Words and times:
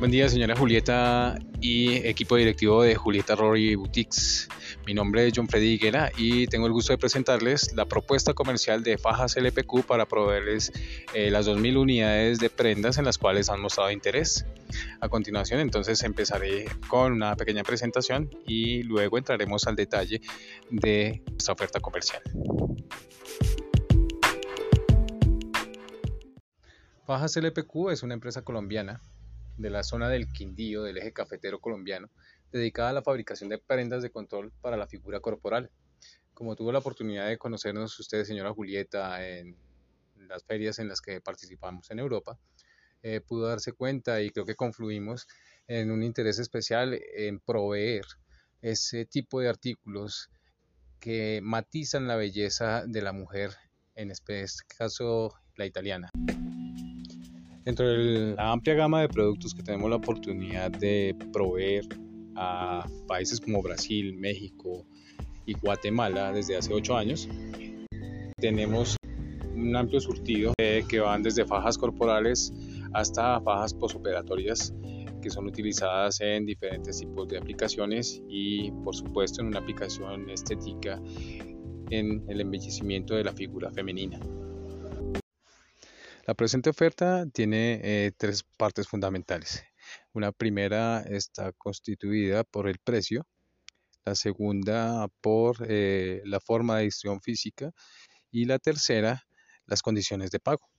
Buen 0.00 0.10
día, 0.10 0.30
señora 0.30 0.56
Julieta 0.56 1.38
y 1.60 1.96
equipo 2.08 2.36
directivo 2.36 2.82
de 2.82 2.94
Julieta 2.94 3.36
Rory 3.36 3.74
Boutiques. 3.74 4.48
Mi 4.86 4.94
nombre 4.94 5.26
es 5.26 5.34
John 5.36 5.46
Freddy 5.46 5.74
Higuera 5.74 6.10
y 6.16 6.46
tengo 6.46 6.66
el 6.66 6.72
gusto 6.72 6.94
de 6.94 6.96
presentarles 6.96 7.74
la 7.74 7.84
propuesta 7.84 8.32
comercial 8.32 8.82
de 8.82 8.96
fajas 8.96 9.36
LPQ 9.36 9.82
para 9.86 10.06
proveerles 10.06 10.72
eh, 11.12 11.30
las 11.30 11.46
2.000 11.46 11.76
unidades 11.76 12.38
de 12.38 12.48
prendas 12.48 12.96
en 12.96 13.04
las 13.04 13.18
cuales 13.18 13.50
han 13.50 13.60
mostrado 13.60 13.90
interés. 13.90 14.46
A 15.02 15.10
continuación, 15.10 15.60
entonces 15.60 16.02
empezaré 16.02 16.64
con 16.88 17.12
una 17.12 17.36
pequeña 17.36 17.62
presentación 17.62 18.30
y 18.46 18.82
luego 18.84 19.18
entraremos 19.18 19.66
al 19.66 19.76
detalle 19.76 20.22
de 20.70 21.22
esta 21.36 21.52
oferta 21.52 21.78
comercial. 21.78 22.22
Fajas 27.04 27.36
LPQ 27.36 27.90
es 27.90 28.02
una 28.02 28.14
empresa 28.14 28.40
colombiana 28.40 29.02
de 29.60 29.70
la 29.70 29.82
zona 29.82 30.08
del 30.08 30.28
Quindío 30.32 30.82
del 30.82 30.98
eje 30.98 31.12
cafetero 31.12 31.60
colombiano, 31.60 32.08
dedicada 32.50 32.90
a 32.90 32.92
la 32.92 33.02
fabricación 33.02 33.48
de 33.50 33.58
prendas 33.58 34.02
de 34.02 34.10
control 34.10 34.52
para 34.60 34.76
la 34.76 34.86
figura 34.86 35.20
corporal. 35.20 35.70
Como 36.34 36.56
tuvo 36.56 36.72
la 36.72 36.78
oportunidad 36.78 37.28
de 37.28 37.38
conocernos 37.38 37.98
usted, 38.00 38.24
señora 38.24 38.52
Julieta, 38.52 39.26
en 39.26 39.56
las 40.16 40.44
ferias 40.44 40.78
en 40.78 40.88
las 40.88 41.00
que 41.00 41.20
participamos 41.20 41.90
en 41.90 41.98
Europa, 41.98 42.38
eh, 43.02 43.20
pudo 43.20 43.48
darse 43.48 43.72
cuenta 43.72 44.20
y 44.22 44.30
creo 44.30 44.46
que 44.46 44.54
confluimos 44.54 45.26
en 45.66 45.90
un 45.90 46.02
interés 46.02 46.38
especial 46.38 46.98
en 47.14 47.40
proveer 47.40 48.04
ese 48.62 49.06
tipo 49.06 49.40
de 49.40 49.48
artículos 49.48 50.30
que 50.98 51.40
matizan 51.42 52.06
la 52.06 52.16
belleza 52.16 52.84
de 52.86 53.02
la 53.02 53.12
mujer, 53.12 53.52
en 53.94 54.10
este 54.10 54.44
caso 54.76 55.34
la 55.56 55.66
italiana. 55.66 56.10
Dentro 57.64 57.86
de 57.86 58.34
la 58.36 58.52
amplia 58.52 58.74
gama 58.74 59.02
de 59.02 59.08
productos 59.08 59.54
que 59.54 59.62
tenemos 59.62 59.90
la 59.90 59.96
oportunidad 59.96 60.70
de 60.70 61.14
proveer 61.32 61.86
a 62.34 62.86
países 63.06 63.38
como 63.38 63.62
Brasil, 63.62 64.16
México 64.16 64.86
y 65.44 65.52
Guatemala 65.52 66.32
desde 66.32 66.56
hace 66.56 66.72
ocho 66.72 66.96
años, 66.96 67.28
tenemos 68.38 68.96
un 69.54 69.76
amplio 69.76 70.00
surtido 70.00 70.54
que 70.56 71.00
van 71.00 71.22
desde 71.22 71.44
fajas 71.44 71.76
corporales 71.76 72.52
hasta 72.94 73.40
fajas 73.42 73.74
posoperatorias 73.74 74.72
que 75.20 75.28
son 75.28 75.46
utilizadas 75.46 76.20
en 76.22 76.46
diferentes 76.46 76.98
tipos 76.98 77.28
de 77.28 77.36
aplicaciones 77.36 78.22
y 78.26 78.70
por 78.70 78.96
supuesto 78.96 79.42
en 79.42 79.48
una 79.48 79.58
aplicación 79.58 80.30
estética 80.30 81.00
en 81.90 82.24
el 82.28 82.40
embellecimiento 82.40 83.14
de 83.14 83.24
la 83.24 83.32
figura 83.32 83.70
femenina. 83.70 84.18
La 86.30 86.34
presente 86.34 86.70
oferta 86.70 87.26
tiene 87.26 87.80
eh, 87.82 88.12
tres 88.16 88.44
partes 88.56 88.86
fundamentales. 88.86 89.64
Una 90.12 90.30
primera 90.30 91.00
está 91.00 91.50
constituida 91.50 92.44
por 92.44 92.68
el 92.68 92.78
precio, 92.78 93.26
la 94.04 94.14
segunda 94.14 95.08
por 95.20 95.56
eh, 95.68 96.22
la 96.24 96.38
forma 96.38 96.76
de 96.76 96.84
distribución 96.84 97.20
física 97.20 97.72
y 98.30 98.44
la 98.44 98.60
tercera 98.60 99.26
las 99.66 99.82
condiciones 99.82 100.30
de 100.30 100.38
pago. 100.38 100.70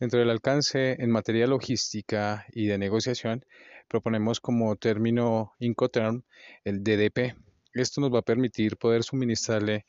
Dentro 0.00 0.18
del 0.18 0.30
alcance 0.30 0.96
en 0.98 1.10
materia 1.10 1.46
logística 1.46 2.46
y 2.54 2.64
de 2.64 2.78
negociación, 2.78 3.44
proponemos 3.88 4.40
como 4.40 4.74
término 4.76 5.52
Incoterm 5.58 6.22
el 6.64 6.82
DDP. 6.82 7.36
Esto 7.74 8.00
nos 8.00 8.10
va 8.10 8.20
a 8.20 8.22
permitir 8.22 8.78
poder 8.78 9.02
suministrarle 9.02 9.84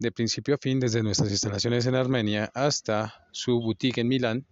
de 0.00 0.12
principio 0.12 0.54
a 0.54 0.58
fin 0.58 0.80
desde 0.80 1.02
nuestras 1.02 1.30
instalaciones 1.30 1.84
en 1.84 1.94
Armenia 1.94 2.50
hasta 2.54 3.26
su 3.32 3.60
boutique 3.60 4.00
en 4.00 4.08
Milán, 4.08 4.46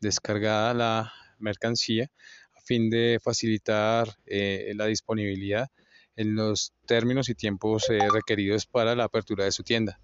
descargada 0.00 0.72
la 0.74 1.12
mercancía 1.40 2.08
a 2.56 2.60
fin 2.60 2.88
de 2.88 3.18
facilitar 3.20 4.16
eh, 4.26 4.72
la 4.76 4.86
disponibilidad 4.86 5.68
en 6.14 6.36
los 6.36 6.72
términos 6.86 7.28
y 7.28 7.34
tiempos 7.34 7.90
eh, 7.90 7.98
requeridos 8.12 8.66
para 8.66 8.94
la 8.94 9.04
apertura 9.04 9.44
de 9.44 9.50
su 9.50 9.64
tienda. 9.64 9.98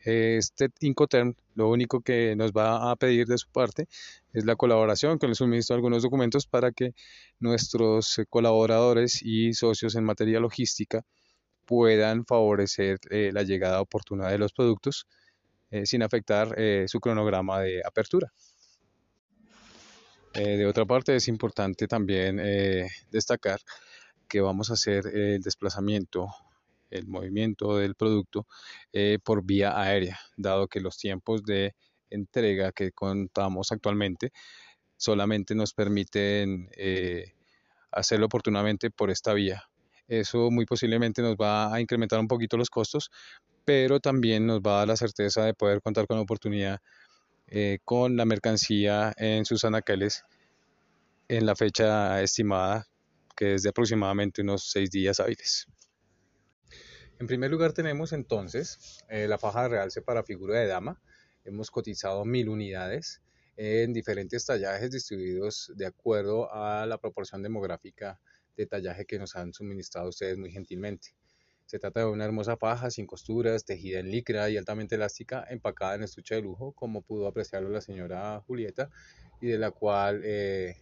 Este 0.00 0.68
Incoterm 0.80 1.36
lo 1.54 1.70
único 1.70 2.00
que 2.00 2.34
nos 2.34 2.50
va 2.50 2.90
a 2.90 2.96
pedir 2.96 3.28
de 3.28 3.38
su 3.38 3.48
parte 3.48 3.86
es 4.32 4.44
la 4.44 4.56
colaboración 4.56 5.18
con 5.18 5.30
el 5.30 5.36
suministro 5.36 5.74
de 5.74 5.78
algunos 5.78 6.02
documentos 6.02 6.48
para 6.48 6.72
que 6.72 6.94
nuestros 7.38 8.20
colaboradores 8.28 9.22
y 9.22 9.54
socios 9.54 9.94
en 9.94 10.02
materia 10.02 10.40
logística 10.40 11.04
puedan 11.64 12.24
favorecer 12.24 12.98
eh, 13.10 13.30
la 13.32 13.42
llegada 13.42 13.80
oportuna 13.80 14.28
de 14.28 14.38
los 14.38 14.52
productos 14.52 15.06
eh, 15.70 15.86
sin 15.86 16.02
afectar 16.02 16.54
eh, 16.58 16.84
su 16.88 17.00
cronograma 17.00 17.60
de 17.60 17.82
apertura. 17.84 18.32
de 20.34 20.66
otra 20.66 20.86
parte, 20.86 21.14
es 21.14 21.28
importante 21.28 21.86
también 21.86 22.40
destacar 23.10 23.60
que 24.26 24.40
vamos 24.40 24.70
a 24.70 24.74
hacer 24.74 25.06
el 25.06 25.42
desplazamiento, 25.42 26.28
el 26.90 27.06
movimiento 27.06 27.76
del 27.76 27.94
producto 27.94 28.46
por 29.22 29.44
vía 29.44 29.78
aérea, 29.78 30.18
dado 30.38 30.68
que 30.68 30.80
los 30.80 30.96
tiempos 30.96 31.44
de 31.44 31.74
entrega 32.08 32.72
que 32.72 32.92
contamos 32.92 33.72
actualmente 33.72 34.32
solamente 34.96 35.54
nos 35.54 35.74
permiten 35.74 36.70
hacerlo 37.90 38.24
oportunamente 38.24 38.90
por 38.90 39.10
esta 39.10 39.34
vía. 39.34 39.62
Eso 40.12 40.50
muy 40.50 40.66
posiblemente 40.66 41.22
nos 41.22 41.36
va 41.36 41.74
a 41.74 41.80
incrementar 41.80 42.20
un 42.20 42.28
poquito 42.28 42.58
los 42.58 42.68
costos, 42.68 43.10
pero 43.64 43.98
también 43.98 44.44
nos 44.44 44.60
va 44.60 44.74
a 44.74 44.78
dar 44.80 44.88
la 44.88 44.96
certeza 44.98 45.42
de 45.46 45.54
poder 45.54 45.80
contar 45.80 46.06
con 46.06 46.18
la 46.18 46.22
oportunidad 46.22 46.80
eh, 47.46 47.78
con 47.82 48.14
la 48.14 48.26
mercancía 48.26 49.14
en 49.16 49.46
sus 49.46 49.64
anaqueles 49.64 50.22
en 51.28 51.46
la 51.46 51.56
fecha 51.56 52.20
estimada, 52.20 52.86
que 53.34 53.54
es 53.54 53.62
de 53.62 53.70
aproximadamente 53.70 54.42
unos 54.42 54.70
seis 54.70 54.90
días 54.90 55.18
hábiles. 55.18 55.66
En 57.18 57.26
primer 57.26 57.50
lugar 57.50 57.72
tenemos 57.72 58.12
entonces 58.12 59.02
eh, 59.08 59.26
la 59.26 59.38
faja 59.38 59.62
de 59.62 59.68
realce 59.70 60.02
para 60.02 60.24
figura 60.24 60.60
de 60.60 60.66
dama. 60.66 61.00
Hemos 61.46 61.70
cotizado 61.70 62.26
mil 62.26 62.50
unidades 62.50 63.22
en 63.56 63.94
diferentes 63.94 64.44
tallajes 64.44 64.90
distribuidos 64.90 65.72
de 65.74 65.86
acuerdo 65.86 66.52
a 66.52 66.84
la 66.84 66.98
proporción 66.98 67.42
demográfica 67.42 68.20
detallaje 68.56 69.04
que 69.04 69.18
nos 69.18 69.36
han 69.36 69.52
suministrado 69.52 70.08
ustedes 70.08 70.36
muy 70.36 70.50
gentilmente. 70.50 71.14
Se 71.66 71.78
trata 71.78 72.00
de 72.00 72.06
una 72.06 72.24
hermosa 72.24 72.56
faja 72.56 72.90
sin 72.90 73.06
costuras, 73.06 73.64
tejida 73.64 74.00
en 74.00 74.10
licra 74.10 74.50
y 74.50 74.56
altamente 74.56 74.96
elástica, 74.96 75.46
empacada 75.48 75.94
en 75.94 76.02
estuche 76.02 76.34
de 76.34 76.42
lujo, 76.42 76.72
como 76.72 77.02
pudo 77.02 77.26
apreciarlo 77.26 77.70
la 77.70 77.80
señora 77.80 78.40
Julieta, 78.40 78.90
y 79.40 79.46
de 79.46 79.58
la 79.58 79.70
cual 79.70 80.20
eh, 80.24 80.76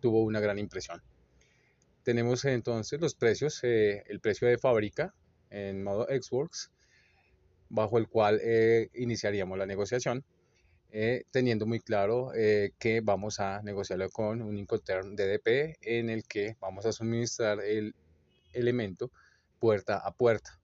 tuvo 0.00 0.22
una 0.22 0.40
gran 0.40 0.58
impresión. 0.58 1.02
Tenemos 2.02 2.44
entonces 2.44 3.00
los 3.00 3.14
precios, 3.14 3.62
eh, 3.62 4.04
el 4.08 4.20
precio 4.20 4.48
de 4.48 4.58
fábrica 4.58 5.14
en 5.50 5.82
modo 5.82 6.06
Xworks, 6.06 6.72
bajo 7.68 7.98
el 7.98 8.08
cual 8.08 8.40
eh, 8.42 8.88
iniciaríamos 8.94 9.58
la 9.58 9.66
negociación 9.66 10.24
eh, 10.94 11.24
teniendo 11.30 11.64
muy 11.64 11.80
claro 11.80 12.34
eh, 12.34 12.72
que 12.78 13.00
vamos 13.00 13.40
a 13.40 13.62
negociarlo 13.62 14.10
con 14.10 14.42
un 14.42 14.58
Incoterm 14.58 15.16
DDP 15.16 15.78
en 15.80 16.10
el 16.10 16.24
que 16.24 16.56
vamos 16.60 16.84
a 16.84 16.92
suministrar 16.92 17.60
el 17.60 17.94
elemento 18.52 19.10
puerta 19.58 19.96
a 19.96 20.12
puerta. 20.12 20.60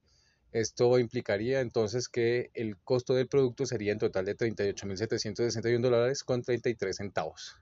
Esto 0.53 0.99
implicaría 0.99 1.61
entonces 1.61 2.11
que 2.11 2.51
el 2.53 2.77
costo 2.77 3.15
del 3.15 3.27
producto 3.27 3.65
sería 3.65 3.93
en 3.93 3.99
total 3.99 4.27
de 4.27 4.37
38.761 4.37 5.81
dólares 5.81 6.23
con 6.25 6.43
33 6.43 6.95
centavos. 6.95 7.57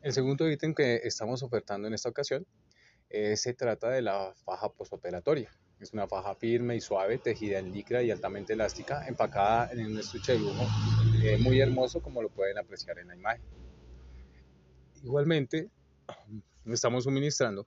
El 0.00 0.12
segundo 0.12 0.48
ítem 0.48 0.74
que 0.74 1.00
estamos 1.02 1.42
ofertando 1.42 1.88
en 1.88 1.94
esta 1.94 2.08
ocasión 2.08 2.46
eh, 3.10 3.36
se 3.36 3.52
trata 3.54 3.90
de 3.90 4.02
la 4.02 4.32
faja 4.44 4.68
postoperatoria. 4.68 5.50
Es 5.82 5.92
una 5.92 6.06
faja 6.06 6.36
firme 6.36 6.76
y 6.76 6.80
suave, 6.80 7.18
tejida 7.18 7.58
en 7.58 7.72
licra 7.72 8.04
y 8.04 8.12
altamente 8.12 8.52
elástica, 8.52 9.04
empacada 9.08 9.72
en 9.72 9.84
un 9.84 9.98
estuche 9.98 10.34
de 10.34 10.38
lujo 10.38 10.64
eh, 11.24 11.38
muy 11.38 11.60
hermoso 11.60 12.00
como 12.00 12.22
lo 12.22 12.28
pueden 12.28 12.56
apreciar 12.56 13.00
en 13.00 13.08
la 13.08 13.16
imagen. 13.16 13.42
Igualmente, 15.02 15.68
estamos 16.66 17.02
suministrando 17.02 17.66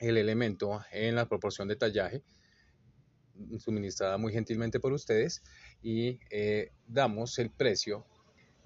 el 0.00 0.16
elemento 0.16 0.80
en 0.90 1.14
la 1.14 1.28
proporción 1.28 1.68
de 1.68 1.76
tallaje 1.76 2.20
suministrada 3.60 4.18
muy 4.18 4.32
gentilmente 4.32 4.80
por 4.80 4.92
ustedes 4.92 5.40
y 5.84 6.18
eh, 6.30 6.72
damos 6.88 7.38
el 7.38 7.50
precio 7.50 8.04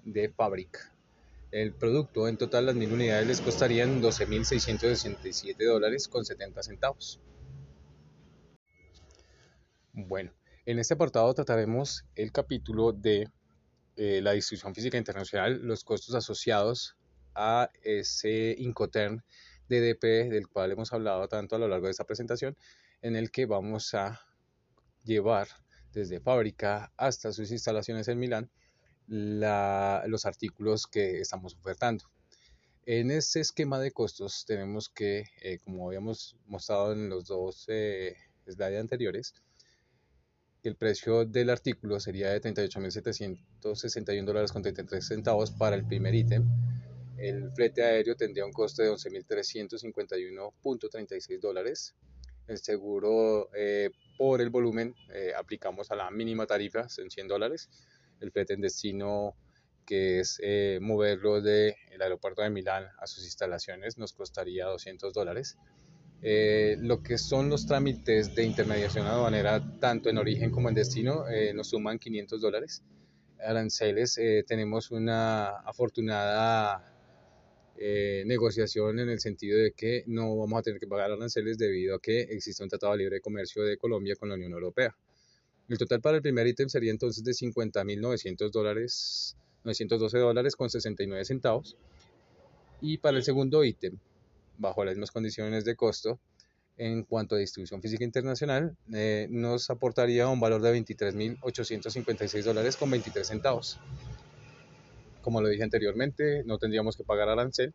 de 0.03 0.29
fábrica. 0.29 0.91
El 1.51 1.71
producto 1.71 2.27
en 2.27 2.37
total 2.37 2.65
las 2.65 2.75
mil 2.75 2.91
unidades 2.91 3.27
les 3.27 3.41
costarían 3.41 4.01
12.667 4.01 5.55
dólares 5.63 6.07
con 6.07 6.25
70 6.25 6.63
centavos. 6.63 7.21
Bueno, 9.97 10.33
en 10.65 10.77
este 10.77 10.95
apartado 10.95 11.33
trataremos 11.33 12.03
el 12.15 12.33
capítulo 12.33 12.91
de 12.91 13.29
eh, 13.95 14.19
la 14.21 14.33
distribución 14.33 14.75
física 14.75 14.97
internacional, 14.97 15.61
los 15.61 15.85
costos 15.85 16.13
asociados 16.15 16.97
a 17.33 17.69
ese 17.81 18.57
Incoterm 18.57 19.21
DDP 19.69 20.29
del 20.29 20.49
cual 20.49 20.73
hemos 20.73 20.91
hablado 20.91 21.29
tanto 21.29 21.55
a 21.55 21.59
lo 21.59 21.69
largo 21.69 21.85
de 21.85 21.91
esta 21.91 22.03
presentación, 22.03 22.57
en 23.01 23.15
el 23.15 23.31
que 23.31 23.45
vamos 23.45 23.93
a 23.93 24.19
llevar 25.05 25.47
desde 25.93 26.19
fábrica 26.19 26.91
hasta 26.97 27.31
sus 27.31 27.49
instalaciones 27.51 28.09
en 28.09 28.19
Milán 28.19 28.51
los 29.07 30.25
artículos 30.25 30.87
que 30.87 31.21
estamos 31.21 31.55
ofertando. 31.55 32.03
En 32.85 33.11
ese 33.11 33.39
esquema 33.39 33.79
de 33.79 33.91
costos 33.91 34.43
tenemos 34.45 34.89
que, 34.89 35.23
eh, 35.41 35.59
como 35.59 35.87
habíamos 35.87 36.35
mostrado 36.47 36.91
en 36.91 37.07
los 37.07 37.27
dos 37.27 37.63
eh, 37.69 38.17
slides 38.45 38.81
anteriores, 38.81 39.33
el 40.69 40.75
precio 40.75 41.25
del 41.25 41.49
artículo 41.49 41.99
sería 41.99 42.29
de 42.31 42.39
38.761 42.41 44.25
dólares 44.25 44.51
con 44.51 44.61
33 44.61 45.05
centavos 45.05 45.49
para 45.51 45.75
el 45.75 45.85
primer 45.85 46.15
ítem. 46.15 46.45
El 47.17 47.51
flete 47.51 47.83
aéreo 47.83 48.15
tendría 48.15 48.45
un 48.45 48.51
costo 48.51 48.83
de 48.83 48.91
11.351.36 48.91 51.39
dólares. 51.39 51.95
El 52.47 52.57
seguro 52.57 53.49
eh, 53.55 53.89
por 54.17 54.41
el 54.41 54.49
volumen 54.49 54.95
eh, 55.13 55.31
aplicamos 55.35 55.91
a 55.91 55.95
la 55.95 56.11
mínima 56.11 56.45
tarifa, 56.45 56.87
en 56.97 57.09
100 57.09 57.27
dólares. 57.27 57.69
El 58.19 58.31
flete 58.31 58.53
en 58.53 58.61
destino, 58.61 59.35
que 59.85 60.19
es 60.19 60.39
eh, 60.43 60.79
moverlo 60.81 61.41
del 61.41 61.75
aeropuerto 61.99 62.41
de 62.41 62.49
Milán 62.49 62.87
a 62.99 63.07
sus 63.07 63.23
instalaciones, 63.23 63.97
nos 63.97 64.13
costaría 64.13 64.65
200 64.65 65.13
dólares. 65.13 65.57
Eh, 66.27 66.77
lo 66.79 67.03
que 67.03 67.19
son 67.19 67.51
los 67.51 67.67
trámites 67.67 68.33
de 68.33 68.43
intermediación 68.43 69.05
aduanera, 69.05 69.61
tanto 69.79 70.09
en 70.09 70.17
origen 70.17 70.49
como 70.49 70.69
en 70.69 70.73
destino, 70.73 71.29
eh, 71.29 71.53
nos 71.53 71.67
suman 71.67 71.99
500 71.99 72.41
dólares. 72.41 72.81
Aranceles, 73.37 74.17
eh, 74.17 74.43
tenemos 74.47 74.89
una 74.89 75.49
afortunada 75.59 76.91
negociación 77.77 78.99
en 78.99 79.09
el 79.09 79.19
sentido 79.19 79.59
de 79.59 79.73
que 79.73 80.03
no 80.07 80.35
vamos 80.37 80.57
a 80.59 80.61
tener 80.63 80.79
que 80.79 80.87
pagar 80.87 81.11
aranceles 81.11 81.57
debido 81.57 81.95
a 81.95 82.01
que 82.01 82.21
existe 82.21 82.63
un 82.63 82.69
tratado 82.69 82.93
de 82.93 82.99
libre 82.99 83.19
comercio 83.19 83.63
de 83.63 83.77
Colombia 83.77 84.15
con 84.15 84.29
la 84.29 84.35
Unión 84.35 84.53
Europea. 84.53 84.95
El 85.67 85.77
total 85.77 86.01
para 86.01 86.15
el 86.15 86.23
primer 86.23 86.47
ítem 86.47 86.69
sería 86.69 86.89
entonces 86.89 87.23
de 87.23 87.33
50.900 87.33 88.49
dólares, 88.49 89.37
912 89.65 90.17
dólares 90.17 90.55
con 90.55 90.69
69 90.69 91.23
centavos. 91.25 91.77
Y 92.81 92.97
para 92.97 93.17
el 93.17 93.23
segundo 93.23 93.63
ítem, 93.63 93.99
bajo 94.57 94.83
las 94.83 94.95
mismas 94.95 95.11
condiciones 95.11 95.65
de 95.65 95.75
costo, 95.75 96.19
en 96.77 97.03
cuanto 97.03 97.35
a 97.35 97.37
distribución 97.37 97.81
física 97.81 98.03
internacional, 98.03 98.75
eh, 98.93 99.27
nos 99.29 99.69
aportaría 99.69 100.27
un 100.27 100.39
valor 100.39 100.61
de 100.61 100.73
23.856 100.73 102.43
dólares 102.43 102.75
con 102.75 102.91
23 102.91 103.25
centavos. 103.25 103.79
Como 105.21 105.41
lo 105.41 105.47
dije 105.47 105.63
anteriormente, 105.63 106.43
no 106.45 106.57
tendríamos 106.57 106.97
que 106.97 107.03
pagar 107.03 107.29
arancel 107.29 107.73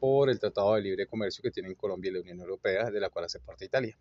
por 0.00 0.28
el 0.28 0.38
Tratado 0.38 0.74
de 0.74 0.82
Libre 0.82 1.06
Comercio 1.06 1.42
que 1.42 1.50
tienen 1.50 1.74
Colombia 1.74 2.10
y 2.10 2.14
la 2.14 2.20
Unión 2.20 2.40
Europea, 2.40 2.90
de 2.90 3.00
la 3.00 3.10
cual 3.10 3.26
hace 3.26 3.40
parte 3.40 3.64
Italia. 3.64 3.96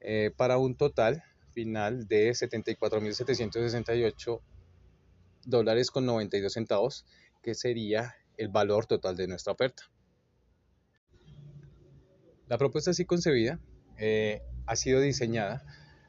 Eh, 0.00 0.30
para 0.36 0.58
un 0.58 0.76
total 0.76 1.22
final 1.50 2.06
de 2.06 2.30
74.768 2.30 4.40
dólares 5.44 5.90
con 5.90 6.06
92 6.06 6.52
centavos, 6.52 7.04
que 7.42 7.54
sería 7.54 8.14
el 8.36 8.48
valor 8.48 8.86
total 8.86 9.16
de 9.16 9.26
nuestra 9.26 9.52
oferta. 9.52 9.82
La 12.48 12.56
propuesta 12.56 12.92
así 12.92 13.04
concebida 13.04 13.60
eh, 13.98 14.40
ha 14.64 14.74
sido 14.74 15.00
diseñada 15.00 15.62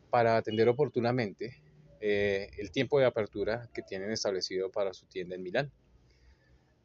para 0.10 0.38
atender 0.38 0.70
oportunamente 0.70 1.62
eh, 2.00 2.50
el 2.58 2.72
tiempo 2.72 2.98
de 2.98 3.06
apertura 3.06 3.70
que 3.74 3.82
tienen 3.82 4.12
establecido 4.12 4.72
para 4.72 4.94
su 4.94 5.06
tienda 5.08 5.36
en 5.36 5.44
Milán. 5.44 5.72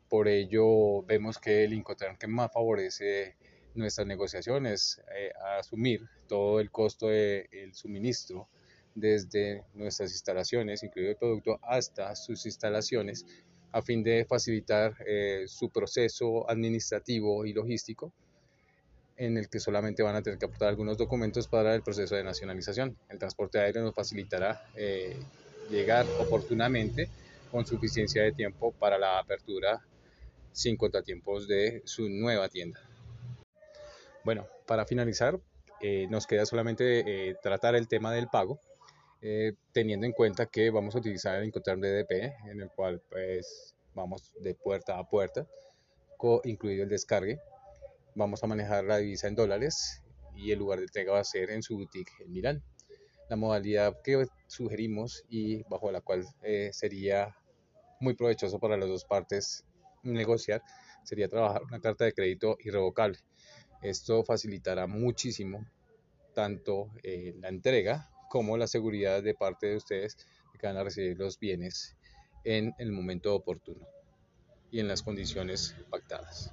Por 0.08 0.26
ello, 0.26 1.02
vemos 1.04 1.38
que 1.38 1.62
el 1.62 1.72
Incoterm 1.72 2.16
que 2.16 2.26
más 2.26 2.52
favorece 2.52 3.36
nuestras 3.76 4.08
negociaciones 4.08 5.00
eh, 5.16 5.30
a 5.40 5.58
asumir 5.58 6.02
todo 6.26 6.58
el 6.58 6.72
costo 6.72 7.06
del 7.06 7.74
suministro 7.74 8.48
desde 8.96 9.62
nuestras 9.74 10.10
instalaciones, 10.10 10.82
incluido 10.82 11.12
el 11.12 11.16
producto, 11.16 11.60
hasta 11.62 12.16
sus 12.16 12.44
instalaciones, 12.44 13.24
a 13.70 13.82
fin 13.82 14.02
de 14.02 14.24
facilitar 14.24 14.96
su 15.46 15.70
proceso 15.70 16.48
administrativo 16.48 17.44
y 17.44 17.52
logístico 17.52 18.12
en 19.16 19.36
el 19.36 19.48
que 19.48 19.60
solamente 19.60 20.02
van 20.02 20.16
a 20.16 20.22
tener 20.22 20.38
que 20.38 20.46
aportar 20.46 20.68
algunos 20.68 20.98
documentos 20.98 21.46
para 21.46 21.74
el 21.74 21.82
proceso 21.82 22.16
de 22.16 22.24
nacionalización. 22.24 22.96
El 23.08 23.18
transporte 23.18 23.58
aéreo 23.58 23.82
nos 23.82 23.94
facilitará 23.94 24.66
eh, 24.74 25.16
llegar 25.70 26.06
oportunamente 26.18 27.08
con 27.50 27.66
suficiencia 27.66 28.22
de 28.22 28.32
tiempo 28.32 28.72
para 28.72 28.98
la 28.98 29.18
apertura 29.18 29.80
sin 30.52 30.76
contratiempos 30.76 31.46
de 31.46 31.82
su 31.84 32.08
nueva 32.08 32.48
tienda. 32.48 32.80
Bueno, 34.24 34.46
para 34.66 34.84
finalizar, 34.84 35.38
eh, 35.80 36.06
nos 36.10 36.26
queda 36.26 36.46
solamente 36.46 37.30
eh, 37.30 37.36
tratar 37.42 37.74
el 37.74 37.88
tema 37.88 38.12
del 38.12 38.28
pago, 38.28 38.58
teniendo 39.72 40.04
en 40.04 40.12
cuenta 40.12 40.44
que 40.44 40.68
vamos 40.68 40.94
a 40.94 40.98
utilizar 40.98 41.38
el 41.38 41.46
Incoterm 41.46 41.80
DDP, 41.80 42.34
en 42.50 42.60
el 42.60 42.68
cual 42.68 43.00
pues 43.08 43.74
vamos 43.94 44.34
de 44.38 44.54
puerta 44.54 44.98
a 44.98 45.08
puerta, 45.08 45.46
incluido 46.44 46.82
el 46.82 46.90
descargue 46.90 47.40
vamos 48.14 48.42
a 48.42 48.46
manejar 48.46 48.84
la 48.84 48.98
divisa 48.98 49.28
en 49.28 49.34
dólares 49.34 50.02
y 50.34 50.50
el 50.52 50.58
lugar 50.58 50.78
de 50.78 50.84
entrega 50.84 51.12
va 51.12 51.20
a 51.20 51.24
ser 51.24 51.50
en 51.50 51.62
su 51.62 51.76
boutique 51.76 52.12
en 52.20 52.32
Milán. 52.32 52.62
La 53.28 53.36
modalidad 53.36 54.00
que 54.02 54.26
sugerimos 54.46 55.24
y 55.28 55.62
bajo 55.64 55.90
la 55.90 56.00
cual 56.00 56.26
eh, 56.42 56.70
sería 56.72 57.36
muy 58.00 58.14
provechoso 58.14 58.58
para 58.58 58.76
las 58.76 58.88
dos 58.88 59.04
partes 59.04 59.64
negociar 60.02 60.62
sería 61.04 61.28
trabajar 61.28 61.62
una 61.62 61.80
carta 61.80 62.04
de 62.04 62.12
crédito 62.12 62.56
irrevocable. 62.60 63.18
Esto 63.82 64.24
facilitará 64.24 64.86
muchísimo 64.86 65.66
tanto 66.34 66.90
eh, 67.02 67.34
la 67.40 67.48
entrega 67.48 68.10
como 68.28 68.56
la 68.56 68.66
seguridad 68.66 69.22
de 69.22 69.34
parte 69.34 69.68
de 69.68 69.76
ustedes 69.76 70.16
que 70.58 70.66
van 70.66 70.76
a 70.76 70.84
recibir 70.84 71.18
los 71.18 71.38
bienes 71.38 71.96
en 72.44 72.74
el 72.78 72.92
momento 72.92 73.34
oportuno 73.34 73.86
y 74.70 74.80
en 74.80 74.88
las 74.88 75.02
condiciones 75.02 75.76
pactadas. 75.90 76.52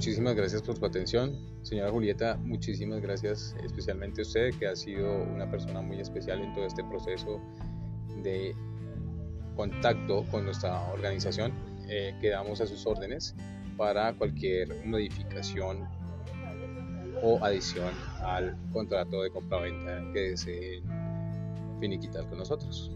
Muchísimas 0.00 0.34
gracias 0.34 0.62
por 0.62 0.78
su 0.78 0.86
atención. 0.86 1.38
Señora 1.60 1.90
Julieta, 1.90 2.38
muchísimas 2.38 3.02
gracias 3.02 3.54
especialmente 3.62 4.22
a 4.22 4.24
usted, 4.24 4.54
que 4.58 4.66
ha 4.66 4.74
sido 4.74 5.24
una 5.24 5.50
persona 5.50 5.82
muy 5.82 6.00
especial 6.00 6.40
en 6.40 6.54
todo 6.54 6.64
este 6.64 6.82
proceso 6.84 7.38
de 8.22 8.56
contacto 9.56 10.24
con 10.30 10.46
nuestra 10.46 10.90
organización. 10.90 11.52
Eh, 11.86 12.16
quedamos 12.18 12.62
a 12.62 12.66
sus 12.66 12.86
órdenes 12.86 13.34
para 13.76 14.14
cualquier 14.14 14.74
modificación 14.86 15.86
o 17.22 17.38
adición 17.44 17.92
al 18.22 18.56
contrato 18.72 19.22
de 19.22 19.28
compraventa 19.28 20.00
que 20.14 20.30
deseen 20.30 20.82
finiquitar 21.78 22.26
con 22.30 22.38
nosotros. 22.38 22.90